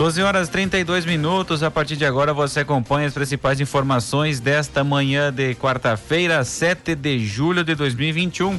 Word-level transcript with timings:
12 0.00 0.22
horas 0.22 0.48
32 0.48 1.04
minutos. 1.04 1.62
A 1.62 1.70
partir 1.70 1.94
de 1.94 2.06
agora 2.06 2.32
você 2.32 2.60
acompanha 2.60 3.06
as 3.06 3.12
principais 3.12 3.60
informações 3.60 4.40
desta 4.40 4.82
manhã 4.82 5.30
de 5.30 5.54
quarta-feira, 5.54 6.42
7 6.42 6.94
de 6.94 7.26
julho 7.26 7.62
de 7.62 7.74
2021. 7.74 8.58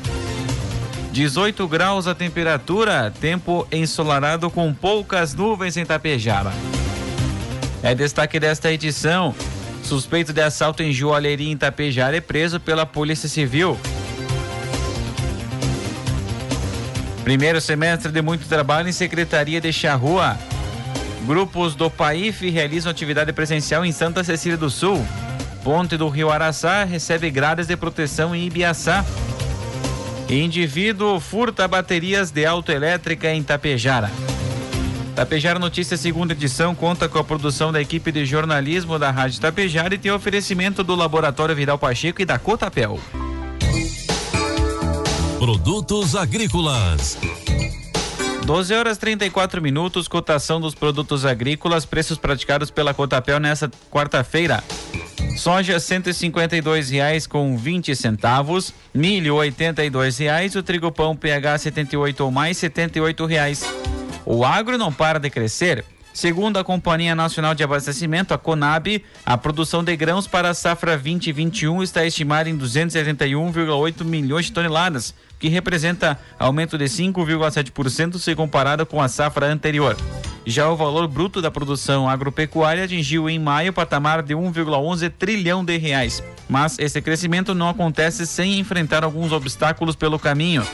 18 1.12 1.67
graus 1.67 2.05
a 2.05 2.14
temperatura, 2.14 3.12
tempo 3.20 3.67
ensolarado 3.72 4.52
com 4.52 4.72
poucas 4.72 5.34
nuvens 5.34 5.77
em 5.77 5.84
Tapejara. 5.84 6.52
É 7.81 7.95
destaque 7.95 8.39
desta 8.39 8.72
edição. 8.72 9.34
Suspeito 9.81 10.31
de 10.31 10.42
assalto 10.42 10.84
em 10.84 10.94
joalheria 10.94 11.52
em 11.52 11.58
Tapejara 11.58 12.16
é 12.16 12.22
preso 12.22 12.59
pela 12.59 12.86
Polícia 12.86 13.28
Civil. 13.28 13.80
Primeiro 17.23 17.59
semestre 17.59 18.12
de 18.12 18.22
muito 18.22 18.48
trabalho 18.48 18.88
em 18.88 18.94
Secretaria 18.94 19.59
de 19.59 19.73
Charrua. 19.73 20.38
Grupos 21.25 21.75
do 21.75 21.89
PAIF 21.89 22.49
realizam 22.49 22.91
atividade 22.91 23.31
presencial 23.31 23.86
em 23.86 23.91
Santa 23.91 24.23
Cecília 24.23 24.58
do 24.58 24.69
Sul. 24.69 25.05
Ponte 25.64 25.95
do 25.95 26.09
Rio 26.09 26.31
Araçá 26.31 26.83
recebe 26.83 27.30
grades 27.30 27.67
de 27.67 27.77
proteção 27.77 28.36
em 28.36 28.47
Ibiaçá. 28.47 29.05
Indivíduo 30.27 31.19
furta 31.19 31.67
baterias 31.67 32.31
de 32.31 32.45
autoelétrica 32.45 33.31
em 33.31 33.44
Tapejara. 33.44 34.09
Tapejara 35.16 35.59
Notícias, 35.59 35.99
segunda 35.99 36.33
edição, 36.33 36.73
conta 36.73 37.08
com 37.08 37.19
a 37.19 37.23
produção 37.23 37.72
da 37.72 37.81
equipe 37.81 38.11
de 38.11 38.25
jornalismo 38.25 38.97
da 38.97 39.11
Rádio 39.11 39.42
Tapejara 39.42 39.94
e 39.94 39.97
tem 39.97 40.11
oferecimento 40.11 40.83
do 40.83 40.95
Laboratório 40.95 41.55
Vidal 41.55 41.77
Pacheco 41.77 42.22
e 42.22 42.25
da 42.25 42.39
Cotapel. 42.39 42.99
Produtos 45.38 46.16
agrícolas 46.16 47.17
12 48.45 48.73
horas 48.73 48.97
34 48.97 49.61
minutos, 49.61 50.08
cotação 50.08 50.59
dos 50.59 50.73
produtos 50.73 51.25
agrícolas, 51.25 51.86
preços 51.86 52.17
praticados 52.17 52.72
pela 52.72 52.94
Cotapel 52.94 53.39
nesta 53.39 53.70
quarta-feira. 53.89 54.64
Soja 55.38 55.73
R$ 55.73 55.80
152,00 55.80 57.28
com 57.28 57.56
20 57.56 57.95
centavos, 57.95 58.73
milho 58.94 59.39
R$ 59.39 59.52
82,00, 59.52 60.56
o 60.56 60.64
trigo 60.64 60.92
pão 60.92 61.16
PH 61.16 61.59
78 61.59 62.23
ou 62.23 62.31
mais 62.31 62.61
R$ 62.61 62.70
78,00. 62.70 63.66
O 64.25 64.44
agro 64.44 64.78
não 64.78 64.92
para 64.92 65.20
de 65.20 65.30
crescer. 65.30 65.86
Segundo 66.14 66.59
a 66.59 66.64
Companhia 66.64 67.16
Nacional 67.16 67.56
de 67.56 67.64
Abastecimento, 67.64 68.34
a 68.34 68.38
Conab, 68.38 69.04
a 69.26 69.38
produção 69.38 69.84
de 69.84 69.95
grãos 69.95 70.28
para 70.28 70.50
a 70.50 70.54
safra 70.54 70.98
2021 70.98 71.81
está 71.81 72.06
estimada 72.06 72.50
em 72.50 72.58
271,8 72.58 74.04
milhões 74.04 74.45
de 74.45 74.52
toneladas, 74.52 75.14
que 75.39 75.48
representa 75.48 76.20
aumento 76.38 76.78
de 76.78 76.86
5,7% 76.86 78.20
se 78.20 78.36
comparado 78.36 78.86
com 78.86 79.02
a 79.02 79.08
safra 79.08 79.48
anterior. 79.48 79.95
Já 80.45 80.70
o 80.70 80.76
valor 80.76 81.08
bruto 81.08 81.42
da 81.42 81.52
produção 81.52 82.09
agropecuária 82.09 82.84
atingiu 82.84 83.30
em 83.30 83.39
maio 83.39 83.72
patamar 83.72 84.22
de 84.22 84.34
1,11 84.34 85.12
trilhão 85.17 85.64
de 85.64 85.78
reais, 85.78 86.22
mas 86.50 86.78
esse 86.80 87.02
crescimento 87.02 87.54
não 87.54 87.70
acontece 87.70 88.26
sem 88.26 88.60
enfrentar 88.60 89.04
alguns 89.04 89.32
obstáculos 89.32 89.95
pelo 89.95 90.20
caminho. 90.20 90.66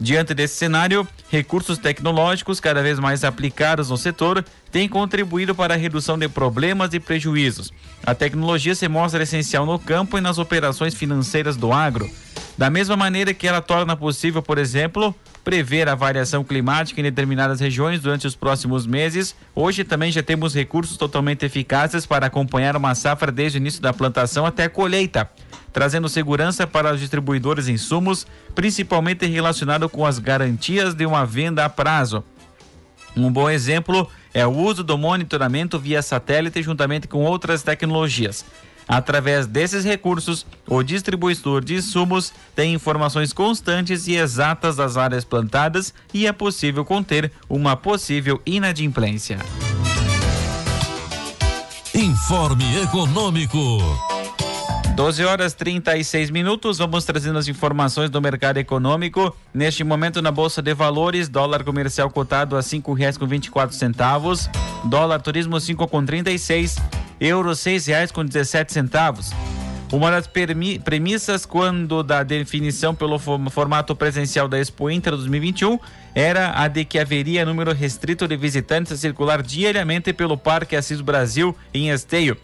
Diante 0.00 0.34
desse 0.34 0.56
cenário, 0.56 1.06
recursos 1.30 1.78
tecnológicos 1.78 2.60
cada 2.60 2.82
vez 2.82 2.98
mais 2.98 3.24
aplicados 3.24 3.90
no 3.90 3.96
setor 3.96 4.44
têm 4.70 4.88
contribuído 4.88 5.54
para 5.54 5.74
a 5.74 5.76
redução 5.76 6.18
de 6.18 6.28
problemas 6.28 6.92
e 6.92 7.00
prejuízos. 7.00 7.72
A 8.04 8.14
tecnologia 8.14 8.74
se 8.74 8.88
mostra 8.88 9.22
essencial 9.22 9.64
no 9.64 9.78
campo 9.78 10.18
e 10.18 10.20
nas 10.20 10.38
operações 10.38 10.94
financeiras 10.94 11.56
do 11.56 11.72
agro. 11.72 12.10
Da 12.58 12.68
mesma 12.68 12.96
maneira 12.96 13.32
que 13.32 13.46
ela 13.46 13.60
torna 13.60 13.96
possível, 13.96 14.42
por 14.42 14.58
exemplo, 14.58 15.14
prever 15.44 15.88
a 15.88 15.94
variação 15.94 16.42
climática 16.42 17.00
em 17.00 17.04
determinadas 17.04 17.60
regiões 17.60 18.00
durante 18.00 18.26
os 18.26 18.34
próximos 18.34 18.86
meses, 18.86 19.36
hoje 19.54 19.84
também 19.84 20.10
já 20.10 20.22
temos 20.22 20.54
recursos 20.54 20.96
totalmente 20.96 21.44
eficazes 21.44 22.06
para 22.06 22.26
acompanhar 22.26 22.74
uma 22.76 22.94
safra 22.94 23.30
desde 23.30 23.58
o 23.58 23.60
início 23.60 23.82
da 23.82 23.92
plantação 23.92 24.46
até 24.46 24.64
a 24.64 24.70
colheita 24.70 25.30
trazendo 25.74 26.08
segurança 26.08 26.68
para 26.68 26.94
os 26.94 27.00
distribuidores 27.00 27.66
insumos, 27.66 28.24
principalmente 28.54 29.26
relacionado 29.26 29.88
com 29.88 30.06
as 30.06 30.20
garantias 30.20 30.94
de 30.94 31.04
uma 31.04 31.26
venda 31.26 31.64
a 31.64 31.68
prazo. 31.68 32.22
Um 33.16 33.30
bom 33.30 33.50
exemplo 33.50 34.08
é 34.32 34.46
o 34.46 34.50
uso 34.50 34.84
do 34.84 34.96
monitoramento 34.96 35.76
via 35.76 36.00
satélite 36.00 36.62
juntamente 36.62 37.08
com 37.08 37.24
outras 37.24 37.64
tecnologias. 37.64 38.44
Através 38.88 39.46
desses 39.46 39.84
recursos, 39.84 40.46
o 40.66 40.82
distribuidor 40.82 41.64
de 41.64 41.74
insumos 41.74 42.32
tem 42.54 42.74
informações 42.74 43.32
constantes 43.32 44.06
e 44.06 44.16
exatas 44.16 44.76
das 44.76 44.96
áreas 44.96 45.24
plantadas 45.24 45.94
e 46.12 46.26
é 46.26 46.32
possível 46.32 46.84
conter 46.84 47.32
uma 47.48 47.76
possível 47.76 48.40
inadimplência. 48.44 49.38
Informe 51.94 52.82
Econômico. 52.82 53.58
12 54.94 55.24
horas 55.24 55.54
36 55.54 56.30
minutos, 56.30 56.78
vamos 56.78 57.04
trazendo 57.04 57.36
as 57.36 57.48
informações 57.48 58.10
do 58.10 58.20
mercado 58.22 58.58
econômico. 58.58 59.36
Neste 59.52 59.82
momento 59.82 60.22
na 60.22 60.30
Bolsa 60.30 60.62
de 60.62 60.72
Valores, 60.72 61.28
dólar 61.28 61.64
comercial 61.64 62.08
cotado 62.10 62.56
a 62.56 62.62
cinco 62.62 62.92
reais 62.92 63.18
com 63.18 63.26
vinte 63.26 63.46
e 63.46 63.50
quatro 63.50 63.74
centavos, 63.74 64.48
dólar 64.84 65.20
turismo 65.20 65.58
cinco 65.58 65.88
com 65.88 66.04
trinta 66.04 66.30
e 66.30 66.38
seis, 66.38 66.76
euro 67.24 67.54
seis 67.54 67.86
reais 67.86 68.12
com 68.12 68.24
dezessete 68.24 68.72
centavos. 68.72 69.32
Uma 69.90 70.10
das 70.10 70.28
premissas 70.82 71.46
quando 71.46 72.02
da 72.02 72.22
definição 72.22 72.94
pelo 72.94 73.18
formato 73.18 73.94
presencial 73.94 74.48
da 74.48 74.58
Expo 74.58 74.90
Inter 74.90 75.14
2021 75.14 75.78
era 76.14 76.52
a 76.60 76.68
de 76.68 76.84
que 76.84 76.98
haveria 76.98 77.46
número 77.46 77.72
restrito 77.72 78.26
de 78.26 78.36
visitantes 78.36 78.92
a 78.92 78.96
circular 78.96 79.42
diariamente 79.42 80.12
pelo 80.12 80.36
Parque 80.36 80.74
Assis 80.74 81.00
Brasil 81.00 81.56
em 81.72 81.90
Esteio. 81.90 82.36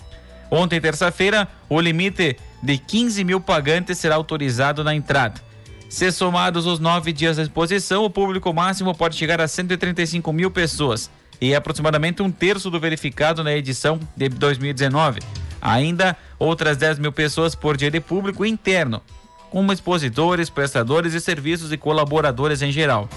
Ontem, 0.50 0.80
terça-feira, 0.80 1.48
o 1.68 1.80
limite 1.80 2.36
de 2.62 2.78
15 2.78 3.24
mil 3.24 3.40
pagantes 3.40 3.98
será 3.98 4.14
autorizado 4.14 4.82
na 4.84 4.94
entrada. 4.94 5.40
Se 5.88 6.10
somados 6.12 6.66
os 6.66 6.78
nove 6.78 7.12
dias 7.12 7.36
da 7.36 7.42
exposição, 7.42 8.04
o 8.04 8.10
público 8.10 8.52
máximo 8.52 8.94
pode 8.94 9.16
chegar 9.16 9.40
a 9.40 9.48
135 9.48 10.32
mil 10.32 10.50
pessoas 10.50 11.10
e 11.40 11.52
é 11.52 11.56
aproximadamente 11.56 12.22
um 12.22 12.30
terço 12.30 12.70
do 12.70 12.78
verificado 12.78 13.42
na 13.42 13.52
edição 13.52 13.98
de 14.16 14.28
2019. 14.28 15.20
Ainda 15.60 16.16
outras 16.38 16.76
10 16.76 16.98
mil 16.98 17.12
pessoas 17.12 17.54
por 17.54 17.76
dia 17.76 17.90
de 17.90 18.00
público 18.00 18.44
interno, 18.44 19.02
como 19.50 19.72
expositores, 19.72 20.50
prestadores 20.50 21.12
de 21.12 21.20
serviços 21.20 21.72
e 21.72 21.76
colaboradores 21.76 22.62
em 22.62 22.70
geral. 22.70 23.08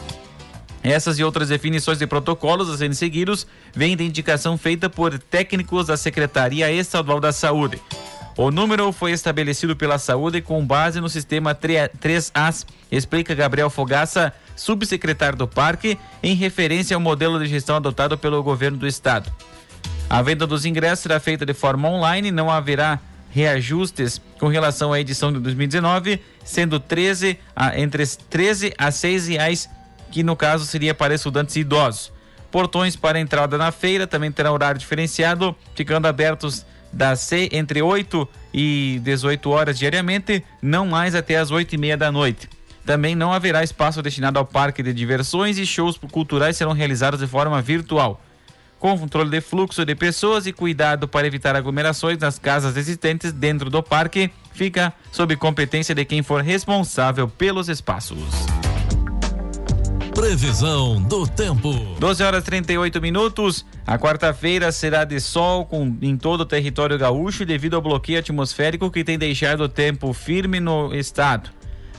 Essas 0.84 1.18
e 1.18 1.24
outras 1.24 1.48
definições 1.48 1.98
de 1.98 2.06
protocolos 2.06 2.70
a 2.70 2.78
serem 2.78 2.94
seguidos 2.94 3.48
vêm 3.74 3.96
de 3.96 4.04
indicação 4.04 4.58
feita 4.58 4.90
por 4.90 5.18
técnicos 5.18 5.88
da 5.88 5.96
Secretaria 5.96 6.70
Estadual 6.72 7.22
da 7.22 7.32
Saúde. 7.32 7.82
O 8.36 8.52
número 8.52 8.92
foi 8.92 9.12
estabelecido 9.12 9.76
pela 9.76 9.98
saúde 9.98 10.42
com 10.42 10.66
base 10.66 11.00
no 11.00 11.08
sistema 11.08 11.56
3As, 11.56 12.66
explica 12.92 13.36
Gabriel 13.36 13.70
Fogaça, 13.70 14.34
subsecretário 14.56 15.38
do 15.38 15.48
parque, 15.48 15.98
em 16.22 16.36
referência 16.36 16.96
ao 16.96 17.02
modelo 17.02 17.40
de 17.40 17.48
gestão 17.48 17.76
adotado 17.76 18.18
pelo 18.18 18.42
governo 18.44 18.78
do 18.78 18.88
estado. 18.88 19.32
A 20.10 20.22
venda 20.22 20.46
dos 20.46 20.66
ingressos 20.66 21.00
será 21.00 21.20
feita 21.20 21.46
de 21.46 21.54
forma 21.54 21.90
online, 21.90 22.32
não 22.32 22.50
haverá 22.50 23.00
reajustes 23.32 24.22
com 24.40 24.48
relação 24.48 24.94
à 24.94 25.00
edição 25.00 25.34
de 25.34 25.40
2019, 25.40 26.22
sendo 26.46 26.80
13 26.80 27.40
a, 27.56 27.80
entre 27.80 28.06
13 28.06 28.74
a 28.78 28.92
6 28.92 29.28
reais 29.28 29.70
que 30.12 30.22
no 30.22 30.36
caso 30.36 30.66
seria 30.66 30.94
para 30.94 31.16
estudantes 31.16 31.56
e 31.56 31.62
idosos. 31.62 32.12
Portões 32.52 32.96
para 32.96 33.20
entrada 33.20 33.58
na 33.58 33.72
feira 33.72 34.06
também 34.06 34.32
terão 34.32 34.54
horário 34.54 34.80
diferenciado, 34.80 35.56
ficando 35.74 36.08
abertos 36.08 36.64
das 36.92 37.32
entre 37.32 37.82
8 37.82 38.30
e 38.54 39.02
18 39.04 39.50
horas 39.50 39.80
diariamente, 39.80 40.44
não 40.62 40.86
mais 40.86 41.16
até 41.16 41.38
as 41.38 41.50
8 41.50 41.74
e 41.74 41.78
meia 41.80 41.98
da 41.98 42.12
noite. 42.12 42.48
Também 42.86 43.16
não 43.16 43.32
haverá 43.32 43.64
espaço 43.64 44.02
destinado 44.02 44.38
ao 44.38 44.46
parque 44.46 44.84
de 44.84 44.94
diversões 44.94 45.58
e 45.58 45.66
shows 45.66 45.98
culturais 45.98 46.58
serão 46.58 46.74
realizados 46.74 47.20
de 47.20 47.28
forma 47.28 47.62
virtual. 47.62 48.22
Com 48.78 49.00
controle 49.00 49.30
de 49.30 49.40
fluxo 49.40 49.86
de 49.86 49.96
pessoas 49.96 50.46
e 50.46 50.52
cuidado 50.52 51.08
para 51.08 51.26
evitar 51.26 51.56
aglomerações 51.56 52.18
nas 52.18 52.38
casas 52.38 52.76
existentes 52.76 53.32
dentro 53.32 53.70
do 53.70 53.82
parque, 53.82 54.30
fica 54.52 54.94
sob 55.10 55.38
competência 55.38 55.96
de 55.96 56.04
quem 56.04 56.22
for 56.22 56.42
responsável 56.42 57.30
pelos 57.30 57.70
espaços. 57.70 58.20
Previsão 60.14 61.02
do 61.02 61.26
tempo. 61.26 61.72
12 61.98 62.24
horas 62.24 62.44
38 62.44 63.02
minutos. 63.02 63.66
A 63.88 63.98
quarta-feira 63.98 64.72
será 64.72 65.06
de 65.06 65.20
sol 65.22 65.66
com, 65.66 65.98
em 66.02 66.18
todo 66.18 66.42
o 66.42 66.46
território 66.46 66.98
gaúcho 66.98 67.46
devido 67.46 67.76
ao 67.76 67.82
bloqueio 67.82 68.20
atmosférico 68.20 68.92
que 68.92 69.04
tem 69.04 69.18
deixado 69.18 69.64
o 69.64 69.70
tempo 69.70 70.12
firme 70.14 70.60
no 70.60 70.94
estado. 70.94 71.50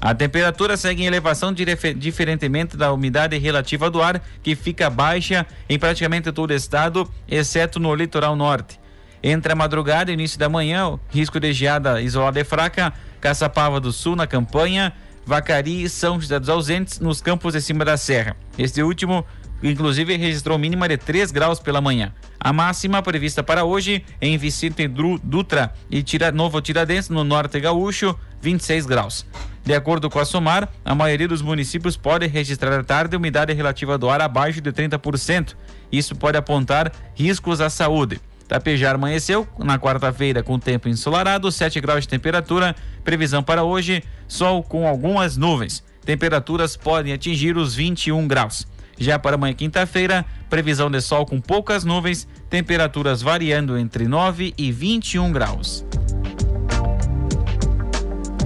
A 0.04 0.14
temperatura 0.14 0.76
segue 0.76 1.02
em 1.02 1.06
elevação 1.06 1.50
diferentemente 1.96 2.76
da 2.76 2.92
umidade 2.92 3.38
relativa 3.38 3.88
do 3.88 4.02
ar, 4.02 4.22
que 4.42 4.54
fica 4.54 4.90
baixa 4.90 5.46
em 5.66 5.78
praticamente 5.78 6.30
todo 6.30 6.50
o 6.50 6.54
estado, 6.54 7.10
exceto 7.26 7.80
no 7.80 7.94
litoral 7.94 8.36
norte. 8.36 8.78
Entre 9.22 9.50
a 9.50 9.56
madrugada 9.56 10.10
e 10.10 10.14
início 10.14 10.38
da 10.38 10.46
manhã, 10.46 11.00
risco 11.08 11.40
de 11.40 11.50
geada 11.54 12.02
isolada 12.02 12.38
e 12.38 12.44
fraca, 12.44 12.92
Caçapava 13.18 13.80
do 13.80 13.90
Sul 13.90 14.14
na 14.14 14.26
campanha, 14.26 14.92
Vacari 15.24 15.82
e 15.82 15.88
São 15.88 16.20
José 16.20 16.38
dos 16.38 16.50
Ausentes 16.50 17.00
nos 17.00 17.22
campos 17.22 17.54
de 17.54 17.62
cima 17.62 17.82
da 17.82 17.96
serra. 17.96 18.36
Este 18.58 18.82
último, 18.82 19.24
inclusive, 19.62 20.18
registrou 20.18 20.58
mínima 20.58 20.86
de 20.86 20.98
3 20.98 21.30
graus 21.30 21.58
pela 21.58 21.80
manhã. 21.80 22.12
A 22.38 22.52
máxima 22.52 23.00
prevista 23.00 23.42
para 23.42 23.64
hoje 23.64 24.04
em 24.20 24.36
Vicente 24.36 24.86
Dutra 24.86 25.72
e 25.90 26.02
Tira, 26.02 26.30
Novo 26.30 26.60
Tiradentes, 26.60 27.08
no 27.08 27.24
norte 27.24 27.58
gaúcho, 27.58 28.14
26 28.44 28.84
graus. 28.84 29.26
De 29.64 29.74
acordo 29.74 30.10
com 30.10 30.18
a 30.18 30.24
SOMAR, 30.26 30.68
a 30.84 30.94
maioria 30.94 31.26
dos 31.26 31.40
municípios 31.40 31.96
pode 31.96 32.26
registrar 32.26 32.84
tarde 32.84 33.16
umidade 33.16 33.54
relativa 33.54 33.96
do 33.96 34.10
ar 34.10 34.20
abaixo 34.20 34.60
de 34.60 34.70
30%. 34.70 35.54
Isso 35.90 36.14
pode 36.14 36.36
apontar 36.36 36.92
riscos 37.14 37.62
à 37.62 37.70
saúde. 37.70 38.20
Tapejar 38.46 38.96
amanheceu 38.96 39.48
na 39.58 39.78
quarta-feira 39.78 40.42
com 40.42 40.58
tempo 40.58 40.86
ensolarado, 40.86 41.50
7 41.50 41.80
graus 41.80 42.02
de 42.02 42.08
temperatura. 42.08 42.76
Previsão 43.02 43.42
para 43.42 43.64
hoje: 43.64 44.04
sol 44.28 44.62
com 44.62 44.86
algumas 44.86 45.38
nuvens. 45.38 45.82
Temperaturas 46.04 46.76
podem 46.76 47.14
atingir 47.14 47.56
os 47.56 47.74
21 47.74 48.28
graus. 48.28 48.66
Já 48.98 49.18
para 49.18 49.36
amanhã, 49.36 49.54
quinta-feira, 49.54 50.26
previsão 50.50 50.90
de 50.90 51.00
sol 51.00 51.24
com 51.24 51.40
poucas 51.40 51.84
nuvens, 51.84 52.28
temperaturas 52.50 53.22
variando 53.22 53.78
entre 53.78 54.06
9 54.06 54.52
e 54.58 54.70
21 54.70 55.32
graus. 55.32 55.84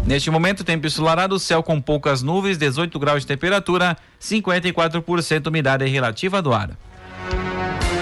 Neste 0.09 0.31
momento, 0.31 0.65
tempo 0.65 0.87
ensolarado, 0.87 1.39
céu 1.39 1.63
com 1.63 1.79
poucas 1.79 2.23
nuvens, 2.23 2.57
18 2.57 2.99
graus 2.99 3.21
de 3.21 3.27
temperatura, 3.27 3.95
54% 4.19 5.49
umidade 5.49 5.85
relativa 5.85 6.41
do 6.41 6.51
ar. 6.51 6.71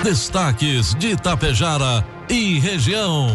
Destaques 0.05 0.95
de 0.95 1.09
Itapejara 1.09 2.07
e 2.31 2.61
região. 2.61 3.27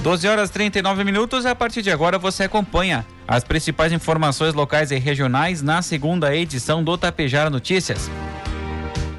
12 0.00 0.26
horas 0.26 0.48
39 0.48 1.04
minutos. 1.04 1.44
A 1.44 1.54
partir 1.54 1.82
de 1.82 1.90
agora 1.90 2.18
você 2.18 2.44
acompanha 2.44 3.04
as 3.28 3.44
principais 3.44 3.92
informações 3.92 4.54
locais 4.54 4.90
e 4.90 4.98
regionais 4.98 5.60
na 5.60 5.82
segunda 5.82 6.34
edição 6.34 6.82
do 6.82 6.96
Tapejara 6.96 7.50
Notícias. 7.50 8.10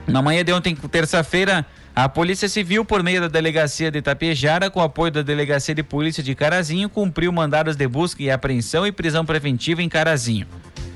Na 0.07 0.21
manhã 0.21 0.43
de 0.43 0.51
ontem, 0.51 0.75
terça-feira, 0.75 1.65
a 1.95 2.09
Polícia 2.09 2.49
Civil, 2.49 2.83
por 2.83 3.01
meio 3.01 3.21
da 3.21 3.27
Delegacia 3.27 3.89
de 3.89 3.99
Itapejara, 3.99 4.69
com 4.69 4.81
apoio 4.81 5.11
da 5.11 5.21
Delegacia 5.21 5.73
de 5.73 5.83
Polícia 5.83 6.21
de 6.21 6.35
Carazinho, 6.35 6.89
cumpriu 6.89 7.31
mandados 7.31 7.75
de 7.75 7.87
busca 7.87 8.21
e 8.21 8.29
apreensão 8.29 8.85
e 8.85 8.91
prisão 8.91 9.25
preventiva 9.25 9.81
em 9.81 9.87
Carazinho. 9.87 10.45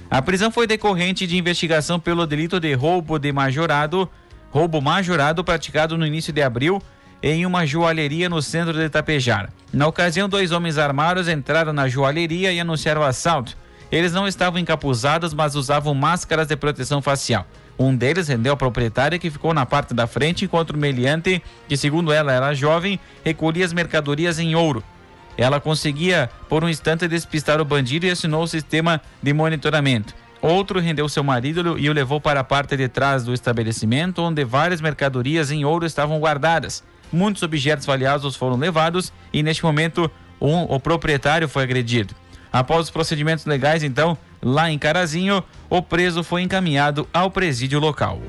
A 0.10 0.22
prisão 0.22 0.52
foi 0.52 0.68
decorrente 0.68 1.26
de 1.26 1.38
investigação 1.38 2.00
pelo 2.00 2.26
delito 2.26 2.60
de 2.60 2.74
roubo 2.74 3.18
de 3.20 3.32
majorado 3.32 4.10
roubo 4.50 4.82
majorado 4.82 5.44
praticado 5.44 5.98
no 5.98 6.06
início 6.06 6.32
de 6.32 6.42
abril 6.42 6.82
em 7.22 7.46
uma 7.46 7.66
joalheria 7.66 8.30
no 8.30 8.42
centro 8.42 8.74
de 8.74 8.86
Itapejara. 8.86 9.50
Na 9.74 9.88
ocasião, 9.88 10.30
dois 10.30 10.52
homens 10.52 10.78
armados 10.78 11.28
entraram 11.28 11.74
na 11.74 11.88
joalheria 11.88 12.52
e 12.52 12.60
anunciaram 12.60 13.02
o 13.02 13.06
assalto. 13.06 13.58
Eles 13.92 14.12
não 14.12 14.28
estavam 14.28 14.60
encapuzados, 14.60 15.34
mas 15.34 15.56
usavam 15.56 15.94
máscaras 15.94 16.48
de 16.48 16.56
proteção 16.56 17.02
facial. 17.02 17.46
Um 17.80 17.96
deles 17.96 18.28
rendeu 18.28 18.54
a 18.54 18.58
proprietária 18.58 19.20
que 19.20 19.30
ficou 19.30 19.54
na 19.54 19.66
parte 19.66 19.94
da 19.94 20.08
frente, 20.08 20.46
enquanto 20.46 20.72
o 20.72 20.78
meliante, 20.78 21.42
que 21.68 21.78
segundo 21.78 22.12
ela 22.12 22.34
era 22.34 22.54
jovem, 22.54 23.00
recolhia 23.24 23.64
as 23.64 23.72
mercadorias 23.72 24.40
em 24.40 24.56
ouro. 24.56 24.84
Ela 25.38 25.60
conseguia, 25.60 26.30
por 26.50 26.64
um 26.64 26.70
instante, 26.70 27.08
despistar 27.08 27.62
o 27.62 27.66
bandido 27.66 28.08
e 28.08 28.10
assinou 28.10 28.44
o 28.44 28.48
sistema 28.48 29.00
de 29.22 29.32
monitoramento. 29.32 30.16
Outro 30.42 30.80
rendeu 30.80 31.08
seu 31.08 31.24
marido 31.24 31.78
e 31.78 31.90
o 31.90 31.94
levou 31.94 32.20
para 32.20 32.40
a 32.40 32.44
parte 32.44 32.76
de 32.76 32.88
trás 32.88 33.24
do 33.24 33.34
estabelecimento, 33.34 34.22
onde 34.22 34.44
várias 34.44 34.82
mercadorias 34.82 35.52
em 35.52 35.64
ouro 35.64 35.86
estavam 35.86 36.20
guardadas. 36.20 36.84
Muitos 37.12 37.44
objetos 37.44 37.86
valiosos 37.86 38.36
foram 38.36 38.58
levados 38.58 39.14
e, 39.32 39.42
neste 39.44 39.64
momento, 39.64 40.10
um, 40.42 40.64
o 40.64 40.80
proprietário 40.80 41.48
foi 41.48 41.64
agredido. 41.64 42.14
Após 42.52 42.86
os 42.86 42.90
procedimentos 42.90 43.46
legais, 43.46 43.84
então, 43.84 44.18
lá 44.42 44.72
em 44.72 44.78
Carazinho, 44.78 45.44
o 45.70 45.82
preso 45.82 46.24
foi 46.24 46.42
encaminhado 46.42 47.08
ao 47.14 47.30
presídio 47.30 47.80
local. 47.80 48.22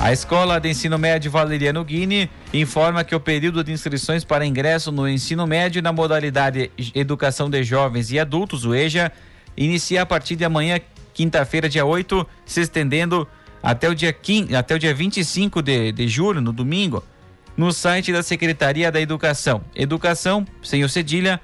A 0.00 0.12
Escola 0.12 0.58
de 0.58 0.70
Ensino 0.70 0.98
Médio 0.98 1.30
Valeriano 1.30 1.84
Guini 1.84 2.30
informa 2.54 3.04
que 3.04 3.14
o 3.14 3.20
período 3.20 3.62
de 3.62 3.70
inscrições 3.70 4.24
para 4.24 4.46
ingresso 4.46 4.90
no 4.90 5.06
ensino 5.06 5.46
médio 5.46 5.82
na 5.82 5.92
modalidade 5.92 6.70
Educação 6.94 7.50
de 7.50 7.62
Jovens 7.62 8.10
e 8.10 8.18
Adultos, 8.18 8.64
o 8.64 8.74
EJA, 8.74 9.12
inicia 9.54 10.00
a 10.00 10.06
partir 10.06 10.36
de 10.36 10.44
amanhã, 10.44 10.80
quinta-feira, 11.12 11.68
dia 11.68 11.84
8, 11.84 12.26
se 12.46 12.62
estendendo 12.62 13.28
até 13.62 13.90
o 13.90 13.94
dia, 13.94 14.10
15, 14.10 14.56
até 14.56 14.74
o 14.74 14.78
dia 14.78 14.94
25 14.94 15.60
de, 15.60 15.92
de 15.92 16.08
julho, 16.08 16.40
no 16.40 16.50
domingo, 16.50 17.04
no 17.56 17.72
site 17.72 18.12
da 18.12 18.22
Secretaria 18.22 18.90
da 18.90 19.00
Educação, 19.00 19.62
educação, 19.74 20.46
sem 20.62 20.84
o 20.84 20.88
cedilha, 20.88 21.40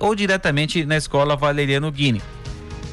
ou 0.00 0.14
diretamente 0.14 0.84
na 0.84 0.96
Escola 0.96 1.36
Valeriano 1.36 1.90
Guine. 1.90 2.22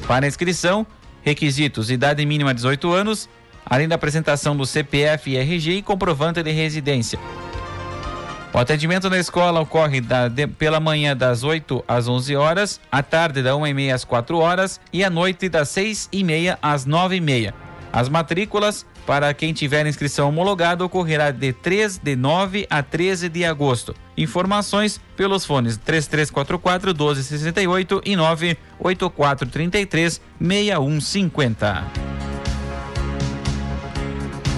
Para 0.06 0.26
inscrição, 0.26 0.86
requisitos: 1.22 1.90
idade 1.90 2.24
mínima 2.26 2.52
18 2.52 2.92
anos, 2.92 3.28
além 3.64 3.88
da 3.88 3.94
apresentação 3.94 4.56
do 4.56 4.66
CPF 4.66 5.30
e 5.30 5.36
RG 5.36 5.78
e 5.78 5.82
comprovante 5.82 6.42
de 6.42 6.50
residência. 6.50 7.18
O 8.54 8.58
atendimento 8.58 9.08
na 9.08 9.18
escola 9.18 9.60
ocorre 9.60 10.02
da, 10.02 10.28
de, 10.28 10.46
pela 10.46 10.78
manhã 10.78 11.16
das 11.16 11.42
8 11.42 11.82
às 11.88 12.06
11 12.06 12.36
horas, 12.36 12.80
à 12.90 13.02
tarde 13.02 13.42
da 13.42 13.56
1 13.56 13.66
e 13.66 13.74
meia 13.74 13.94
às 13.94 14.04
4 14.04 14.36
horas 14.38 14.78
e 14.92 15.02
à 15.02 15.08
noite 15.08 15.48
das 15.48 15.70
6 15.70 16.10
e 16.12 16.22
meia 16.22 16.58
às 16.60 16.84
9 16.84 17.16
e 17.16 17.20
meia. 17.20 17.54
As 17.92 18.08
matrículas 18.08 18.86
para 19.04 19.34
quem 19.34 19.52
tiver 19.52 19.86
inscrição 19.86 20.30
homologada 20.30 20.84
ocorrerá 20.84 21.30
de 21.30 21.52
3 21.52 21.98
de 21.98 22.16
9 22.16 22.66
a 22.70 22.82
13 22.82 23.28
de 23.28 23.44
agosto. 23.44 23.94
Informações 24.16 24.98
pelos 25.16 25.44
fones 25.44 25.76
3344 25.76 26.92
1268 26.92 28.02
e 28.06 28.16
98433 28.16 30.20
6150. 30.40 32.12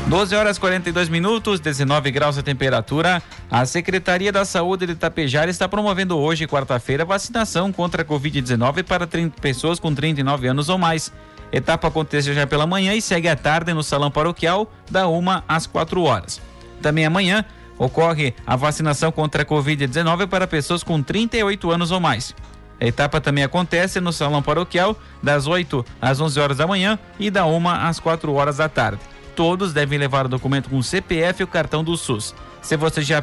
12 0.06 0.36
horas 0.36 0.58
42 0.58 1.08
minutos, 1.08 1.60
19 1.60 2.10
graus 2.10 2.36
a 2.36 2.42
temperatura. 2.42 3.22
A 3.50 3.64
Secretaria 3.64 4.30
da 4.30 4.44
Saúde 4.44 4.86
de 4.86 4.92
Itapejara 4.92 5.50
está 5.50 5.66
promovendo 5.66 6.18
hoje, 6.18 6.46
quarta-feira, 6.46 7.06
vacinação 7.06 7.72
contra 7.72 8.02
a 8.02 8.04
Covid-19 8.04 8.84
para 8.84 9.06
30 9.06 9.40
pessoas 9.40 9.80
com 9.80 9.94
39 9.94 10.46
anos 10.46 10.68
ou 10.68 10.76
mais. 10.76 11.10
Etapa 11.54 11.88
acontece 11.88 12.34
já 12.34 12.46
pela 12.46 12.66
manhã 12.66 12.94
e 12.94 13.00
segue 13.00 13.28
à 13.28 13.37
tarde 13.37 13.73
no 13.73 13.82
Salão 13.82 14.11
Paroquial, 14.11 14.70
da 14.90 15.08
1 15.08 15.42
às 15.46 15.66
4 15.66 16.02
horas. 16.02 16.40
Também 16.82 17.06
amanhã 17.06 17.44
ocorre 17.78 18.34
a 18.46 18.56
vacinação 18.56 19.12
contra 19.12 19.42
a 19.42 19.46
Covid-19 19.46 20.26
para 20.26 20.46
pessoas 20.46 20.82
com 20.82 21.02
38 21.02 21.70
anos 21.70 21.90
ou 21.90 22.00
mais. 22.00 22.34
A 22.80 22.87
etapa 22.87 23.20
também 23.20 23.44
acontece 23.44 24.00
no 24.00 24.12
Salão 24.12 24.42
Paroquial, 24.42 24.99
das 25.23 25.46
8 25.46 25.84
às 26.02 26.20
11 26.20 26.40
horas 26.40 26.56
da 26.56 26.66
manhã 26.66 26.99
e 27.20 27.30
da 27.30 27.46
1 27.46 27.68
às 27.68 28.00
4 28.00 28.32
horas 28.32 28.56
da 28.56 28.68
tarde 28.68 29.00
todos 29.34 29.73
devem 29.73 29.99
levar 29.99 30.26
o 30.26 30.28
documento 30.28 30.70
com 30.70 30.82
CPF 30.82 31.42
e 31.42 31.44
o 31.44 31.49
cartão 31.49 31.82
do 31.84 31.96
SUS. 31.96 32.34
Se 32.62 32.76
você 32.76 33.02
já 33.02 33.23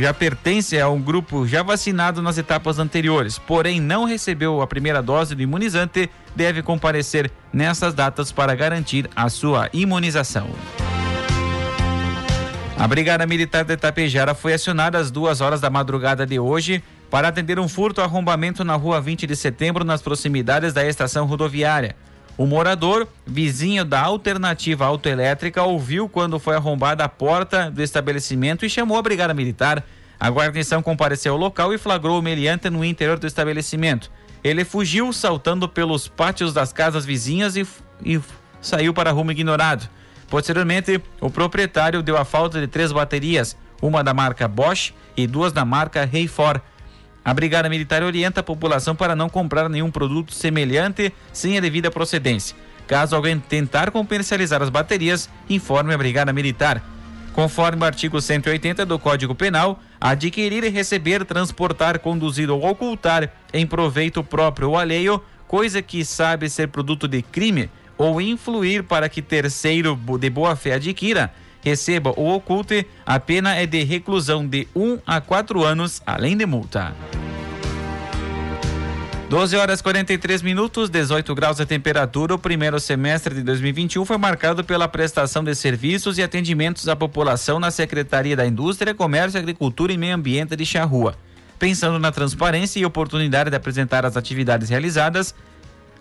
já 0.00 0.12
pertence 0.12 0.78
a 0.80 0.88
um 0.88 1.00
grupo 1.00 1.46
já 1.46 1.62
vacinado 1.62 2.20
nas 2.20 2.36
etapas 2.36 2.78
anteriores, 2.78 3.38
porém 3.38 3.80
não 3.80 4.04
recebeu 4.04 4.60
a 4.60 4.66
primeira 4.66 5.02
dose 5.02 5.34
do 5.34 5.42
imunizante, 5.42 6.10
deve 6.34 6.62
comparecer 6.62 7.30
nessas 7.52 7.94
datas 7.94 8.32
para 8.32 8.54
garantir 8.54 9.08
a 9.14 9.28
sua 9.28 9.68
imunização. 9.72 10.50
A 12.78 12.88
Brigada 12.88 13.26
Militar 13.26 13.64
de 13.64 13.74
Itapejara 13.74 14.34
foi 14.34 14.54
acionada 14.54 14.98
às 14.98 15.10
duas 15.10 15.40
horas 15.40 15.60
da 15.60 15.70
madrugada 15.70 16.26
de 16.26 16.40
hoje 16.40 16.82
para 17.08 17.28
atender 17.28 17.58
um 17.60 17.68
furto 17.68 18.00
arrombamento 18.00 18.64
na 18.64 18.74
rua 18.74 19.00
20 19.00 19.26
de 19.26 19.36
setembro, 19.36 19.84
nas 19.84 20.02
proximidades 20.02 20.72
da 20.72 20.84
estação 20.84 21.26
rodoviária. 21.26 21.94
O 22.36 22.46
morador, 22.46 23.06
vizinho 23.26 23.84
da 23.84 24.00
alternativa 24.00 24.86
autoelétrica, 24.86 25.62
ouviu 25.62 26.08
quando 26.08 26.38
foi 26.38 26.56
arrombada 26.56 27.04
a 27.04 27.08
porta 27.08 27.70
do 27.70 27.82
estabelecimento 27.82 28.64
e 28.64 28.70
chamou 28.70 28.96
a 28.96 29.02
brigada 29.02 29.34
militar. 29.34 29.84
A 30.18 30.30
guarnição 30.30 30.82
compareceu 30.82 31.34
ao 31.34 31.38
local 31.38 31.74
e 31.74 31.78
flagrou 31.78 32.18
o 32.18 32.22
meliante 32.22 32.70
no 32.70 32.84
interior 32.84 33.18
do 33.18 33.26
estabelecimento. 33.26 34.10
Ele 34.42 34.64
fugiu 34.64 35.12
saltando 35.12 35.68
pelos 35.68 36.08
pátios 36.08 36.54
das 36.54 36.72
casas 36.72 37.04
vizinhas 37.04 37.54
e, 37.54 37.66
e 38.04 38.20
saiu 38.60 38.94
para 38.94 39.12
rumo 39.12 39.30
ignorado. 39.30 39.88
Posteriormente, 40.28 41.00
o 41.20 41.28
proprietário 41.28 42.02
deu 42.02 42.16
a 42.16 42.24
falta 42.24 42.58
de 42.58 42.66
três 42.66 42.90
baterias, 42.92 43.56
uma 43.80 44.02
da 44.02 44.14
marca 44.14 44.48
Bosch 44.48 44.94
e 45.16 45.26
duas 45.26 45.52
da 45.52 45.64
marca 45.64 46.04
Reifor. 46.04 46.60
A 47.24 47.32
Brigada 47.32 47.68
Militar 47.68 48.02
orienta 48.02 48.40
a 48.40 48.42
população 48.42 48.96
para 48.96 49.14
não 49.14 49.28
comprar 49.28 49.68
nenhum 49.68 49.90
produto 49.90 50.34
semelhante 50.34 51.12
sem 51.32 51.56
a 51.56 51.60
devida 51.60 51.90
procedência. 51.90 52.56
Caso 52.86 53.14
alguém 53.14 53.38
tentar 53.38 53.90
comercializar 53.90 54.60
as 54.60 54.68
baterias, 54.68 55.30
informe 55.48 55.94
a 55.94 55.98
Brigada 55.98 56.32
Militar. 56.32 56.82
Conforme 57.32 57.82
o 57.82 57.86
artigo 57.86 58.20
180 58.20 58.84
do 58.84 58.98
Código 58.98 59.34
Penal, 59.34 59.80
adquirir, 60.00 60.64
receber, 60.64 61.24
transportar, 61.24 61.98
conduzir 62.00 62.50
ou 62.50 62.62
ocultar 62.68 63.30
em 63.54 63.66
proveito 63.66 64.22
próprio 64.22 64.70
ou 64.70 64.76
alheio, 64.76 65.22
coisa 65.46 65.80
que 65.80 66.04
sabe 66.04 66.50
ser 66.50 66.68
produto 66.68 67.06
de 67.06 67.22
crime, 67.22 67.70
ou 67.96 68.20
influir 68.20 68.82
para 68.82 69.08
que 69.08 69.22
terceiro 69.22 69.98
de 70.18 70.28
boa 70.28 70.56
fé 70.56 70.74
adquira, 70.74 71.32
receba 71.62 72.12
ou 72.16 72.34
oculte, 72.34 72.86
a 73.06 73.18
pena 73.18 73.54
é 73.54 73.64
de 73.64 73.82
reclusão 73.84 74.46
de 74.46 74.68
1 74.74 74.82
um 74.82 74.98
a 75.06 75.20
4 75.20 75.64
anos, 75.64 76.02
além 76.04 76.36
de 76.36 76.44
multa. 76.44 76.92
12 79.32 79.56
horas 79.56 79.80
43 79.80 80.42
minutos, 80.42 80.90
18 80.90 81.34
graus 81.34 81.56
de 81.56 81.64
temperatura. 81.64 82.34
O 82.34 82.38
primeiro 82.38 82.78
semestre 82.78 83.34
de 83.34 83.42
2021 83.42 84.04
foi 84.04 84.18
marcado 84.18 84.62
pela 84.62 84.86
prestação 84.86 85.42
de 85.42 85.54
serviços 85.54 86.18
e 86.18 86.22
atendimentos 86.22 86.86
à 86.86 86.94
população 86.94 87.58
na 87.58 87.70
Secretaria 87.70 88.36
da 88.36 88.46
Indústria, 88.46 88.92
Comércio, 88.92 89.40
Agricultura 89.40 89.90
e 89.90 89.96
Meio 89.96 90.16
Ambiente 90.16 90.54
de 90.54 90.66
Charrua. 90.66 91.14
Pensando 91.58 91.98
na 91.98 92.12
transparência 92.12 92.78
e 92.78 92.84
oportunidade 92.84 93.48
de 93.48 93.56
apresentar 93.56 94.04
as 94.04 94.18
atividades 94.18 94.68
realizadas, 94.68 95.34